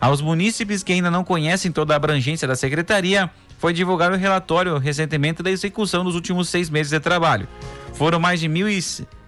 aos 0.01 0.20
munícipes 0.20 0.81
que 0.81 0.91
ainda 0.91 1.12
não 1.12 1.24
conhecem 1.24 1.72
toda 1.72 1.93
a 1.93 1.96
abrangência 1.96 2.48
da 2.48 2.55
secretaria, 2.55 3.29
foi 3.60 3.72
divulgado 3.72 4.15
o 4.15 4.17
relatório 4.17 4.79
recentemente 4.79 5.43
da 5.43 5.51
execução 5.51 6.03
dos 6.03 6.15
últimos 6.15 6.50
seis 6.50 6.72
meses 6.72 6.89
de 6.89 7.00
trabalho. 7.00 7.48
Foram 7.93 8.20
mais 8.20 8.39
de 8.39 8.48
mil 8.48 8.67
e 8.67 8.79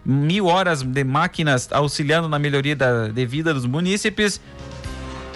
mil 0.03 0.48
horas 0.48 0.82
de 0.82 1.03
máquinas 1.03 1.70
auxiliando 1.72 2.27
na 2.27 2.39
melhoria 2.39 2.75
da, 2.75 3.08
de 3.10 3.25
vida 3.27 3.53
dos 3.53 3.68
munícipes. 3.68 4.42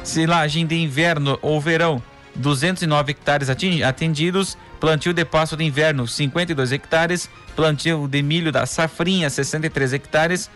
Silagem 0.03 0.65
de 0.65 0.75
inverno 0.75 1.37
ou 1.43 1.61
verão, 1.61 2.01
209 2.33 3.11
hectares 3.11 3.49
atendidos. 3.49 4.57
Plantio 4.79 5.13
de 5.13 5.23
pasto 5.23 5.55
de 5.55 5.63
inverno, 5.63 6.07
52 6.07 6.71
hectares. 6.71 7.29
Plantio 7.55 8.07
de 8.07 8.23
milho 8.23 8.51
da 8.51 8.65
safrinha, 8.65 9.29
63 9.29 9.93
hectares. 9.93 10.49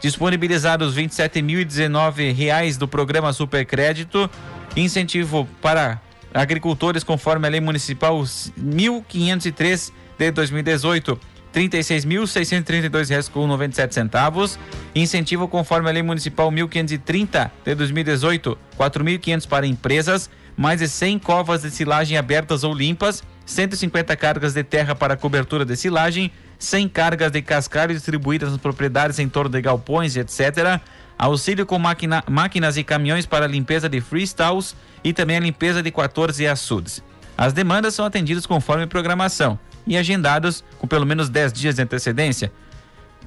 Disponibilizados 0.00 0.96
R$ 0.96 1.04
27.019 1.04 2.76
do 2.76 2.86
programa 2.86 3.32
Supercrédito. 3.32 4.30
Incentivo 4.76 5.48
para 5.60 6.00
agricultores 6.32 7.02
conforme 7.02 7.46
a 7.46 7.50
lei 7.50 7.60
municipal 7.60 8.22
1503 8.56 9.92
de 10.18 10.30
2018 10.30 11.18
R$ 11.52 11.68
36.632,97 11.68 13.92
centavos. 13.92 14.58
Incentivo 14.94 15.48
conforme 15.48 15.88
a 15.88 15.92
Lei 15.92 16.02
Municipal 16.02 16.50
1530 16.50 17.50
de 17.64 17.74
2018, 17.74 18.58
4.500 18.78 19.48
para 19.48 19.66
empresas, 19.66 20.28
mais 20.56 20.80
de 20.80 20.88
100 20.88 21.18
covas 21.18 21.62
de 21.62 21.70
silagem 21.70 22.18
abertas 22.18 22.64
ou 22.64 22.74
limpas, 22.74 23.22
150 23.46 24.14
cargas 24.16 24.54
de 24.54 24.62
terra 24.62 24.94
para 24.94 25.16
cobertura 25.16 25.64
de 25.64 25.74
silagem, 25.76 26.30
100 26.58 26.88
cargas 26.88 27.30
de 27.30 27.40
cascalho 27.40 27.94
distribuídas 27.94 28.50
nas 28.50 28.60
propriedades 28.60 29.18
em 29.18 29.28
torno 29.28 29.50
de 29.50 29.60
galpões, 29.60 30.16
etc. 30.16 30.80
Auxílio 31.18 31.64
com 31.64 31.78
máquina, 31.78 32.22
máquinas 32.28 32.76
e 32.76 32.84
caminhões 32.84 33.26
para 33.26 33.46
limpeza 33.46 33.88
de 33.88 34.00
freestyles 34.00 34.74
e 35.04 35.12
também 35.12 35.36
a 35.36 35.40
limpeza 35.40 35.82
de 35.82 35.90
14 35.90 36.46
açudes. 36.46 37.02
As 37.36 37.52
demandas 37.52 37.94
são 37.94 38.04
atendidas 38.04 38.46
conforme 38.46 38.86
programação 38.86 39.58
e 39.86 39.96
agendados 39.96 40.64
com 40.78 40.86
pelo 40.86 41.06
menos 41.06 41.28
10 41.28 41.52
dias 41.52 41.76
de 41.76 41.82
antecedência. 41.82 42.52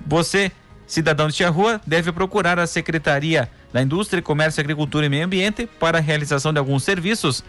Você, 0.06 0.52
cidadão 0.86 1.28
de 1.30 1.44
rua, 1.46 1.82
deve 1.88 2.12
procurar 2.12 2.60
a 2.60 2.68
Secretaria 2.68 3.50
da 3.72 3.82
Indústria, 3.82 4.22
Comércio, 4.22 4.60
Agricultura 4.60 5.06
e 5.06 5.10
Meio 5.10 5.26
Ambiente 5.26 5.66
para 5.66 6.00
a 6.00 6.02
realização 6.02 6.52
de 6.52 6.60
alguns 6.60 6.84
serviços 6.84 7.44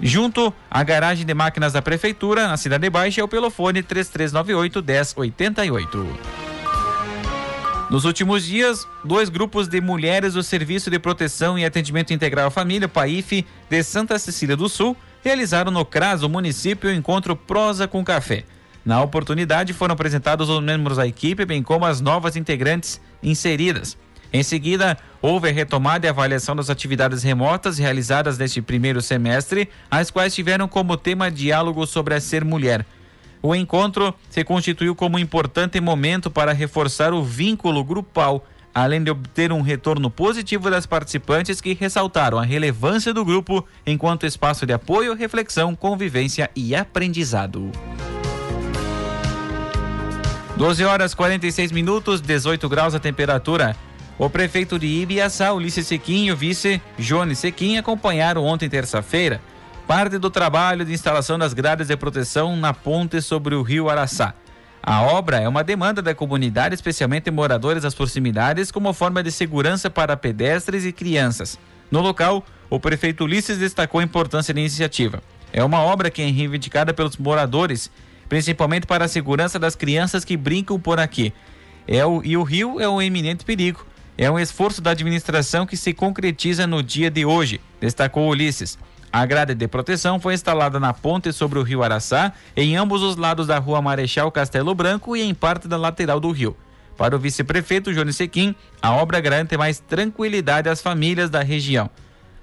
junto 0.00 0.52
à 0.70 0.82
garagem 0.82 1.26
de 1.26 1.34
máquinas 1.34 1.72
da 1.72 1.82
Prefeitura, 1.82 2.48
na 2.48 2.56
Cidade 2.56 2.88
Baixa, 2.88 3.22
ou 3.22 3.28
pelo 3.28 3.50
fone 3.50 3.82
3398 3.82 4.82
1088. 4.82 6.18
Nos 7.90 8.04
últimos 8.04 8.44
dias, 8.44 8.86
dois 9.02 9.30
grupos 9.30 9.66
de 9.66 9.80
mulheres 9.80 10.34
do 10.34 10.42
Serviço 10.42 10.90
de 10.90 10.98
Proteção 10.98 11.58
e 11.58 11.64
Atendimento 11.64 12.12
Integral 12.12 12.48
à 12.48 12.50
Família, 12.50 12.86
PAIF, 12.86 13.46
de 13.68 13.82
Santa 13.82 14.18
Cecília 14.18 14.56
do 14.56 14.68
Sul, 14.68 14.94
realizaram 15.24 15.70
no 15.70 15.84
CRAS, 15.86 16.22
o 16.22 16.28
município, 16.28 16.90
o 16.90 16.92
encontro 16.92 17.34
Prosa 17.34 17.88
com 17.88 18.04
Café. 18.04 18.44
Na 18.84 19.02
oportunidade, 19.02 19.72
foram 19.72 19.94
apresentados 19.94 20.48
os 20.48 20.62
membros 20.62 20.98
da 20.98 21.06
equipe, 21.06 21.46
bem 21.46 21.62
como 21.62 21.86
as 21.86 22.00
novas 22.00 22.36
integrantes 22.36 23.00
inseridas. 23.22 23.96
Em 24.32 24.42
seguida, 24.42 24.98
houve 25.22 25.48
a 25.48 25.52
retomada 25.52 26.06
e 26.06 26.08
avaliação 26.08 26.54
das 26.54 26.68
atividades 26.68 27.22
remotas 27.22 27.78
realizadas 27.78 28.36
neste 28.36 28.60
primeiro 28.60 29.00
semestre, 29.00 29.68
as 29.90 30.10
quais 30.10 30.34
tiveram 30.34 30.68
como 30.68 30.96
tema 30.96 31.30
diálogo 31.30 31.86
sobre 31.86 32.14
a 32.14 32.20
ser 32.20 32.44
mulher. 32.44 32.84
O 33.40 33.54
encontro 33.54 34.14
se 34.28 34.44
constituiu 34.44 34.94
como 34.94 35.16
um 35.16 35.20
importante 35.20 35.80
momento 35.80 36.30
para 36.30 36.52
reforçar 36.52 37.12
o 37.12 37.22
vínculo 37.22 37.82
grupal 37.84 38.44
além 38.74 39.02
de 39.02 39.10
obter 39.10 39.52
um 39.52 39.60
retorno 39.60 40.10
positivo 40.10 40.70
das 40.70 40.86
participantes 40.86 41.60
que 41.60 41.74
ressaltaram 41.74 42.38
a 42.38 42.44
relevância 42.44 43.12
do 43.12 43.24
grupo 43.24 43.66
enquanto 43.86 44.26
espaço 44.26 44.64
de 44.64 44.72
apoio, 44.72 45.14
reflexão, 45.14 45.74
convivência 45.74 46.50
e 46.54 46.76
aprendizado. 46.76 47.72
12 50.56 50.84
horas 50.84 51.14
46 51.14 51.72
minutos, 51.72 52.20
18 52.20 52.68
graus 52.68 52.94
a 52.94 52.98
temperatura. 52.98 53.76
O 54.18 54.28
prefeito 54.28 54.80
de 54.80 54.86
Ibiaçá, 54.88 55.52
Ulisses 55.52 55.86
Sequim, 55.86 56.26
e 56.26 56.32
o 56.32 56.36
vice 56.36 56.82
Jones 56.98 57.38
Sequim 57.38 57.76
acompanharam 57.76 58.44
ontem, 58.44 58.68
terça-feira, 58.68 59.40
parte 59.86 60.18
do 60.18 60.28
trabalho 60.28 60.84
de 60.84 60.92
instalação 60.92 61.38
das 61.38 61.54
grades 61.54 61.86
de 61.86 61.96
proteção 61.96 62.56
na 62.56 62.74
ponte 62.74 63.22
sobre 63.22 63.54
o 63.54 63.62
rio 63.62 63.88
Araçá. 63.88 64.34
A 64.82 65.02
obra 65.02 65.36
é 65.36 65.48
uma 65.48 65.62
demanda 65.62 66.02
da 66.02 66.16
comunidade, 66.16 66.74
especialmente 66.74 67.30
moradores 67.30 67.84
das 67.84 67.94
proximidades, 67.94 68.72
como 68.72 68.92
forma 68.92 69.22
de 69.22 69.30
segurança 69.30 69.88
para 69.88 70.16
pedestres 70.16 70.84
e 70.84 70.90
crianças. 70.90 71.56
No 71.88 72.00
local, 72.00 72.44
o 72.68 72.80
prefeito 72.80 73.22
Ulisses 73.22 73.58
destacou 73.58 74.00
a 74.00 74.04
importância 74.04 74.52
da 74.52 74.58
iniciativa. 74.58 75.22
É 75.52 75.62
uma 75.62 75.80
obra 75.80 76.10
que 76.10 76.22
é 76.22 76.26
reivindicada 76.26 76.92
pelos 76.92 77.16
moradores, 77.16 77.88
principalmente 78.28 78.84
para 78.84 79.04
a 79.04 79.08
segurança 79.08 79.60
das 79.60 79.76
crianças 79.76 80.24
que 80.24 80.36
brincam 80.36 80.78
por 80.80 80.98
aqui. 80.98 81.32
É 81.86 82.04
o, 82.04 82.20
e 82.24 82.36
o 82.36 82.42
rio 82.42 82.80
é 82.80 82.88
um 82.88 83.00
eminente 83.00 83.44
perigo. 83.44 83.86
É 84.20 84.28
um 84.28 84.36
esforço 84.36 84.82
da 84.82 84.90
administração 84.90 85.64
que 85.64 85.76
se 85.76 85.94
concretiza 85.94 86.66
no 86.66 86.82
dia 86.82 87.08
de 87.08 87.24
hoje, 87.24 87.60
destacou 87.80 88.28
Ulisses. 88.28 88.76
A 89.12 89.24
grade 89.24 89.54
de 89.54 89.68
proteção 89.68 90.18
foi 90.18 90.34
instalada 90.34 90.80
na 90.80 90.92
ponte 90.92 91.32
sobre 91.32 91.56
o 91.56 91.62
rio 91.62 91.84
Araçá, 91.84 92.32
em 92.56 92.76
ambos 92.76 93.00
os 93.00 93.14
lados 93.14 93.46
da 93.46 93.60
rua 93.60 93.80
Marechal 93.80 94.32
Castelo 94.32 94.74
Branco 94.74 95.16
e 95.16 95.22
em 95.22 95.32
parte 95.32 95.68
da 95.68 95.76
lateral 95.76 96.18
do 96.18 96.32
rio. 96.32 96.56
Para 96.96 97.14
o 97.14 97.18
vice-prefeito 97.18 97.94
Jones 97.94 98.16
Sequim, 98.16 98.56
a 98.82 98.92
obra 98.92 99.20
garante 99.20 99.56
mais 99.56 99.78
tranquilidade 99.78 100.68
às 100.68 100.82
famílias 100.82 101.30
da 101.30 101.44
região. 101.44 101.88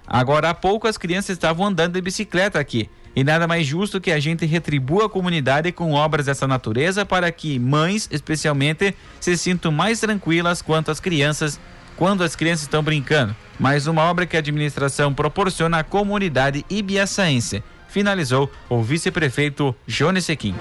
Agora 0.08 0.52
há 0.52 0.54
pouco 0.54 0.88
as 0.88 0.98
crianças 0.98 1.32
estavam 1.32 1.66
andando 1.66 1.96
de 1.96 2.02
bicicleta 2.02 2.58
aqui, 2.58 2.90
e 3.16 3.24
nada 3.24 3.48
mais 3.48 3.66
justo 3.66 4.02
que 4.02 4.12
a 4.12 4.20
gente 4.20 4.46
retribua 4.46 5.06
a 5.06 5.10
comunidade 5.10 5.72
com 5.72 5.94
obras 5.94 6.26
dessa 6.26 6.46
natureza 6.48 7.06
para 7.06 7.32
que 7.32 7.58
mães, 7.58 8.10
especialmente, 8.12 8.94
se 9.20 9.38
sintam 9.38 9.72
mais 9.72 10.00
tranquilas 10.00 10.62
quanto 10.62 10.92
as 10.92 11.00
crianças 11.00 11.60
quando 11.96 12.24
as 12.24 12.36
crianças 12.36 12.64
estão 12.64 12.84
brincando. 12.84 13.36
Mais 13.60 13.88
uma 13.88 14.04
obra 14.04 14.26
que 14.26 14.36
a 14.36 14.40
administração 14.40 15.14
proporciona 15.14 15.80
à 15.80 15.84
comunidade 15.84 16.66
ibiaçaense. 16.70 17.64
Finalizou 17.88 18.52
o 18.70 18.82
vice-prefeito 18.82 19.74
Jones 19.88 20.26
Sequim. 20.26 20.54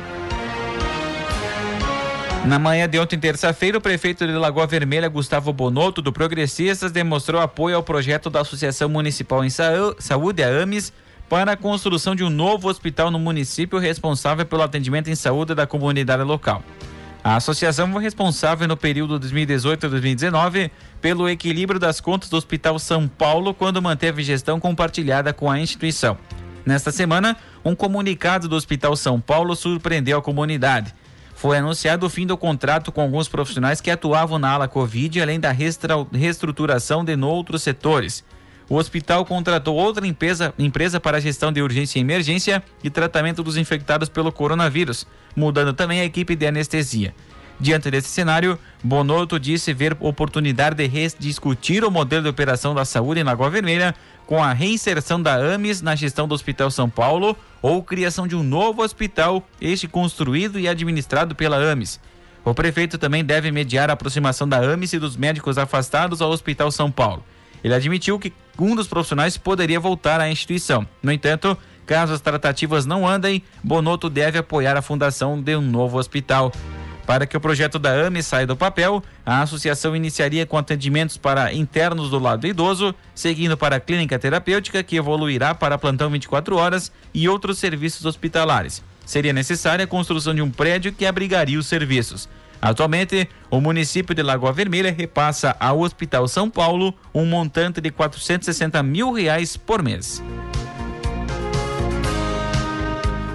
Na 2.46 2.58
manhã 2.58 2.86
de 2.86 2.98
ontem, 2.98 3.18
terça-feira, 3.18 3.78
o 3.78 3.80
prefeito 3.80 4.26
de 4.26 4.32
Lagoa 4.34 4.66
Vermelha, 4.66 5.08
Gustavo 5.08 5.52
Bonotto, 5.52 6.02
do 6.02 6.12
Progressistas, 6.12 6.92
demonstrou 6.92 7.40
apoio 7.40 7.74
ao 7.74 7.82
projeto 7.82 8.28
da 8.28 8.42
Associação 8.42 8.88
Municipal 8.88 9.42
em 9.44 9.50
Saúde, 9.50 10.42
a 10.42 10.62
AMES, 10.62 10.92
para 11.28 11.52
a 11.52 11.56
construção 11.56 12.14
de 12.14 12.22
um 12.22 12.30
novo 12.30 12.68
hospital 12.68 13.10
no 13.10 13.18
município 13.18 13.78
responsável 13.78 14.44
pelo 14.44 14.62
atendimento 14.62 15.08
em 15.08 15.14
saúde 15.14 15.54
da 15.54 15.66
comunidade 15.66 16.22
local. 16.22 16.62
A 17.22 17.36
associação 17.36 17.90
foi 17.90 18.02
responsável 18.02 18.68
no 18.68 18.76
período 18.76 19.18
2018 19.18 19.86
a 19.86 19.88
2019 19.88 20.70
pelo 21.00 21.26
equilíbrio 21.26 21.80
das 21.80 21.98
contas 21.98 22.28
do 22.28 22.36
Hospital 22.36 22.78
São 22.78 23.08
Paulo 23.08 23.54
quando 23.54 23.80
manteve 23.80 24.22
gestão 24.22 24.60
compartilhada 24.60 25.32
com 25.32 25.50
a 25.50 25.58
instituição. 25.58 26.18
Nesta 26.66 26.92
semana, 26.92 27.36
um 27.64 27.74
comunicado 27.74 28.46
do 28.46 28.56
Hospital 28.56 28.94
São 28.94 29.18
Paulo 29.18 29.56
surpreendeu 29.56 30.18
a 30.18 30.22
comunidade. 30.22 30.94
Foi 31.34 31.56
anunciado 31.58 32.06
o 32.06 32.10
fim 32.10 32.26
do 32.26 32.36
contrato 32.36 32.92
com 32.92 33.00
alguns 33.00 33.26
profissionais 33.26 33.80
que 33.80 33.90
atuavam 33.90 34.38
na 34.38 34.50
ala 34.50 34.68
Covid, 34.68 35.20
além 35.20 35.40
da 35.40 35.50
reestruturação 35.50 37.04
de 37.04 37.16
outros 37.16 37.62
setores. 37.62 38.22
O 38.68 38.76
hospital 38.76 39.24
contratou 39.24 39.76
outra 39.76 40.06
empresa, 40.06 40.54
empresa 40.58 40.98
para 40.98 41.18
a 41.18 41.20
gestão 41.20 41.52
de 41.52 41.60
urgência 41.60 41.98
e 41.98 42.02
emergência 42.02 42.62
e 42.82 42.88
tratamento 42.88 43.42
dos 43.42 43.56
infectados 43.56 44.08
pelo 44.08 44.32
coronavírus, 44.32 45.06
mudando 45.36 45.72
também 45.72 46.00
a 46.00 46.04
equipe 46.04 46.34
de 46.34 46.46
anestesia. 46.46 47.14
Diante 47.60 47.90
desse 47.90 48.08
cenário, 48.08 48.58
Bonotto 48.82 49.38
disse 49.38 49.72
ver 49.72 49.96
oportunidade 50.00 50.76
de 50.76 50.86
rediscutir 50.86 51.84
o 51.84 51.90
modelo 51.90 52.24
de 52.24 52.28
operação 52.28 52.74
da 52.74 52.84
saúde 52.84 53.20
em 53.20 53.24
Lagoa 53.24 53.50
Vermelha 53.50 53.94
com 54.26 54.42
a 54.42 54.52
reinserção 54.52 55.22
da 55.22 55.34
AMES 55.34 55.80
na 55.80 55.94
gestão 55.94 56.26
do 56.26 56.34
Hospital 56.34 56.70
São 56.70 56.88
Paulo 56.88 57.36
ou 57.62 57.82
criação 57.82 58.26
de 58.26 58.34
um 58.34 58.42
novo 58.42 58.82
hospital, 58.82 59.46
este 59.60 59.86
construído 59.86 60.58
e 60.58 60.66
administrado 60.66 61.34
pela 61.34 61.56
AMES. 61.56 62.00
O 62.44 62.52
prefeito 62.52 62.98
também 62.98 63.24
deve 63.24 63.50
mediar 63.52 63.88
a 63.88 63.92
aproximação 63.92 64.48
da 64.48 64.58
AMES 64.58 64.94
e 64.94 64.98
dos 64.98 65.16
médicos 65.16 65.56
afastados 65.56 66.20
ao 66.20 66.30
Hospital 66.30 66.70
São 66.70 66.90
Paulo. 66.90 67.24
Ele 67.64 67.74
admitiu 67.74 68.18
que 68.18 68.30
um 68.58 68.76
dos 68.76 68.86
profissionais 68.86 69.38
poderia 69.38 69.80
voltar 69.80 70.20
à 70.20 70.30
instituição. 70.30 70.86
No 71.02 71.10
entanto, 71.10 71.56
caso 71.86 72.12
as 72.12 72.20
tratativas 72.20 72.84
não 72.84 73.08
andem, 73.08 73.42
Bonotto 73.62 74.10
deve 74.10 74.38
apoiar 74.38 74.76
a 74.76 74.82
fundação 74.82 75.40
de 75.40 75.56
um 75.56 75.62
novo 75.62 75.98
hospital. 75.98 76.52
Para 77.06 77.26
que 77.26 77.36
o 77.36 77.40
projeto 77.40 77.78
da 77.78 77.90
AME 77.90 78.22
saia 78.22 78.46
do 78.46 78.56
papel, 78.56 79.02
a 79.24 79.42
associação 79.42 79.96
iniciaria 79.96 80.46
com 80.46 80.56
atendimentos 80.56 81.16
para 81.16 81.52
internos 81.52 82.10
do 82.10 82.18
lado 82.18 82.46
idoso, 82.46 82.94
seguindo 83.14 83.56
para 83.56 83.76
a 83.76 83.80
clínica 83.80 84.18
terapêutica, 84.18 84.82
que 84.82 84.96
evoluirá 84.96 85.54
para 85.54 85.78
plantão 85.78 86.10
24 86.10 86.56
horas 86.56 86.92
e 87.12 87.28
outros 87.28 87.58
serviços 87.58 88.04
hospitalares. 88.04 88.82
Seria 89.04 89.32
necessária 89.34 89.84
a 89.84 89.88
construção 89.88 90.34
de 90.34 90.40
um 90.40 90.50
prédio 90.50 90.92
que 90.92 91.04
abrigaria 91.04 91.58
os 91.58 91.66
serviços. 91.66 92.28
Atualmente, 92.60 93.28
o 93.50 93.60
município 93.60 94.14
de 94.14 94.22
Lagoa 94.22 94.52
Vermelha 94.52 94.92
repassa 94.92 95.54
ao 95.60 95.80
Hospital 95.80 96.26
São 96.28 96.48
Paulo 96.48 96.94
um 97.12 97.26
montante 97.26 97.80
de 97.80 97.90
460 97.90 98.82
mil 98.82 99.12
reais 99.12 99.56
por 99.56 99.82
mês. 99.82 100.22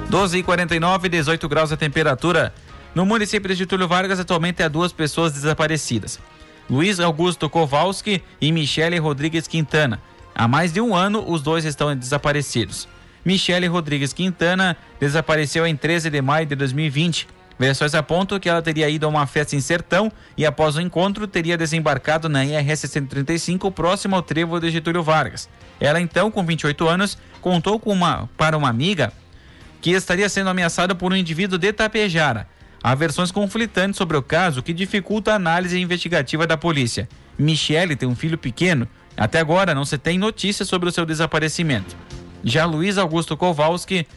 12 0.09 0.39
e 0.39 0.43
49, 0.43 1.07
18 1.07 1.47
graus 1.47 1.71
a 1.71 1.77
temperatura. 1.77 2.53
No 2.95 3.05
município 3.05 3.47
de 3.47 3.53
Getúlio 3.53 3.87
Vargas, 3.87 4.19
atualmente 4.19 4.63
há 4.63 4.67
duas 4.67 4.91
pessoas 4.91 5.33
desaparecidas: 5.33 6.19
Luiz 6.67 6.99
Augusto 6.99 7.47
Kowalski 7.47 8.23
e 8.41 8.51
Michele 8.51 8.97
Rodrigues 8.97 9.47
Quintana. 9.47 10.01
Há 10.33 10.47
mais 10.47 10.73
de 10.73 10.81
um 10.81 10.95
ano, 10.95 11.23
os 11.27 11.41
dois 11.43 11.65
estão 11.65 11.95
desaparecidos. 11.95 12.87
Michele 13.23 13.67
Rodrigues 13.67 14.13
Quintana 14.13 14.75
desapareceu 14.99 15.67
em 15.67 15.75
13 15.75 16.09
de 16.09 16.21
maio 16.21 16.47
de 16.47 16.55
2020. 16.55 17.27
Versões 17.59 17.93
apontam 17.93 18.39
que 18.39 18.47
ela 18.47 18.61
teria 18.61 18.89
ido 18.89 19.05
a 19.05 19.09
uma 19.09 19.27
festa 19.27 19.53
em 19.53 19.59
Sertão 19.59 20.09
e, 20.37 20.45
após 20.45 20.77
o 20.77 20.81
encontro, 20.81 21.27
teria 21.27 21.57
desembarcado 21.57 22.29
na 22.29 22.45
IRS 22.45 22.87
135, 22.87 23.69
próximo 23.69 24.15
ao 24.15 24.21
trevo 24.21 24.57
de 24.61 24.71
Getúlio 24.71 25.03
Vargas. 25.03 25.49
Ela, 25.77 25.99
então, 25.99 26.31
com 26.31 26.45
28 26.45 26.87
anos, 26.87 27.17
contou 27.41 27.81
uma, 27.85 28.29
para 28.37 28.57
uma 28.57 28.69
amiga 28.69 29.11
que 29.81 29.91
estaria 29.91 30.29
sendo 30.29 30.49
ameaçada 30.49 30.95
por 30.95 31.11
um 31.11 31.15
indivíduo 31.17 31.57
de 31.57 31.73
Tapejara. 31.73 32.47
Há 32.81 32.95
versões 32.95 33.29
conflitantes 33.29 33.97
sobre 33.97 34.15
o 34.15 34.21
caso 34.21 34.63
que 34.63 34.71
dificulta 34.71 35.33
a 35.33 35.35
análise 35.35 35.77
investigativa 35.77 36.47
da 36.47 36.55
polícia. 36.55 37.09
Michele 37.37 37.95
tem 37.95 38.07
um 38.07 38.15
filho 38.15 38.37
pequeno. 38.37 38.87
Até 39.17 39.37
agora 39.37 39.75
não 39.75 39.83
se 39.83 39.97
tem 39.97 40.17
notícias 40.17 40.69
sobre 40.69 40.87
o 40.87 40.91
seu 40.93 41.05
desaparecimento. 41.05 41.95
Já 42.41 42.65
Luiz 42.65 42.97
Augusto 42.97 43.35
Kowalski, 43.35 44.07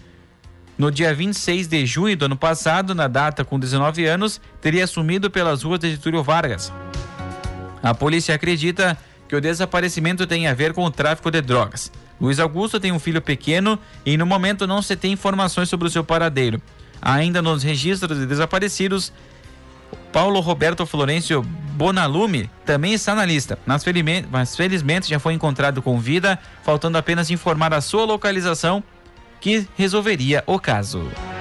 no 0.82 0.90
dia 0.90 1.14
26 1.14 1.68
de 1.68 1.86
junho 1.86 2.16
do 2.16 2.24
ano 2.24 2.36
passado, 2.36 2.92
na 2.92 3.06
data 3.06 3.44
com 3.44 3.56
19 3.56 4.04
anos, 4.04 4.40
teria 4.60 4.84
sumido 4.84 5.30
pelas 5.30 5.62
ruas 5.62 5.78
de 5.78 5.92
Getúlio 5.92 6.24
Vargas. 6.24 6.72
A 7.80 7.94
polícia 7.94 8.34
acredita 8.34 8.98
que 9.28 9.36
o 9.36 9.40
desaparecimento 9.40 10.26
tem 10.26 10.48
a 10.48 10.54
ver 10.54 10.72
com 10.72 10.84
o 10.84 10.90
tráfico 10.90 11.30
de 11.30 11.40
drogas. 11.40 11.92
Luiz 12.20 12.40
Augusto 12.40 12.80
tem 12.80 12.90
um 12.90 12.98
filho 12.98 13.22
pequeno 13.22 13.78
e 14.04 14.16
no 14.16 14.26
momento 14.26 14.66
não 14.66 14.82
se 14.82 14.96
tem 14.96 15.12
informações 15.12 15.68
sobre 15.68 15.86
o 15.86 15.90
seu 15.90 16.02
paradeiro. 16.02 16.60
Ainda 17.00 17.40
nos 17.40 17.62
registros 17.62 18.18
de 18.18 18.26
desaparecidos, 18.26 19.12
Paulo 20.12 20.40
Roberto 20.40 20.84
Florencio 20.84 21.42
Bonalume 21.42 22.50
também 22.66 22.92
está 22.92 23.14
na 23.14 23.24
lista, 23.24 23.56
mas 23.64 23.84
felizmente, 23.84 24.26
mas 24.30 24.56
felizmente 24.56 25.08
já 25.08 25.20
foi 25.20 25.32
encontrado 25.32 25.80
com 25.80 26.00
vida, 26.00 26.40
faltando 26.64 26.98
apenas 26.98 27.30
informar 27.30 27.72
a 27.72 27.80
sua 27.80 28.04
localização, 28.04 28.82
que 29.42 29.66
resolveria 29.76 30.44
o 30.46 30.58
caso. 30.58 31.31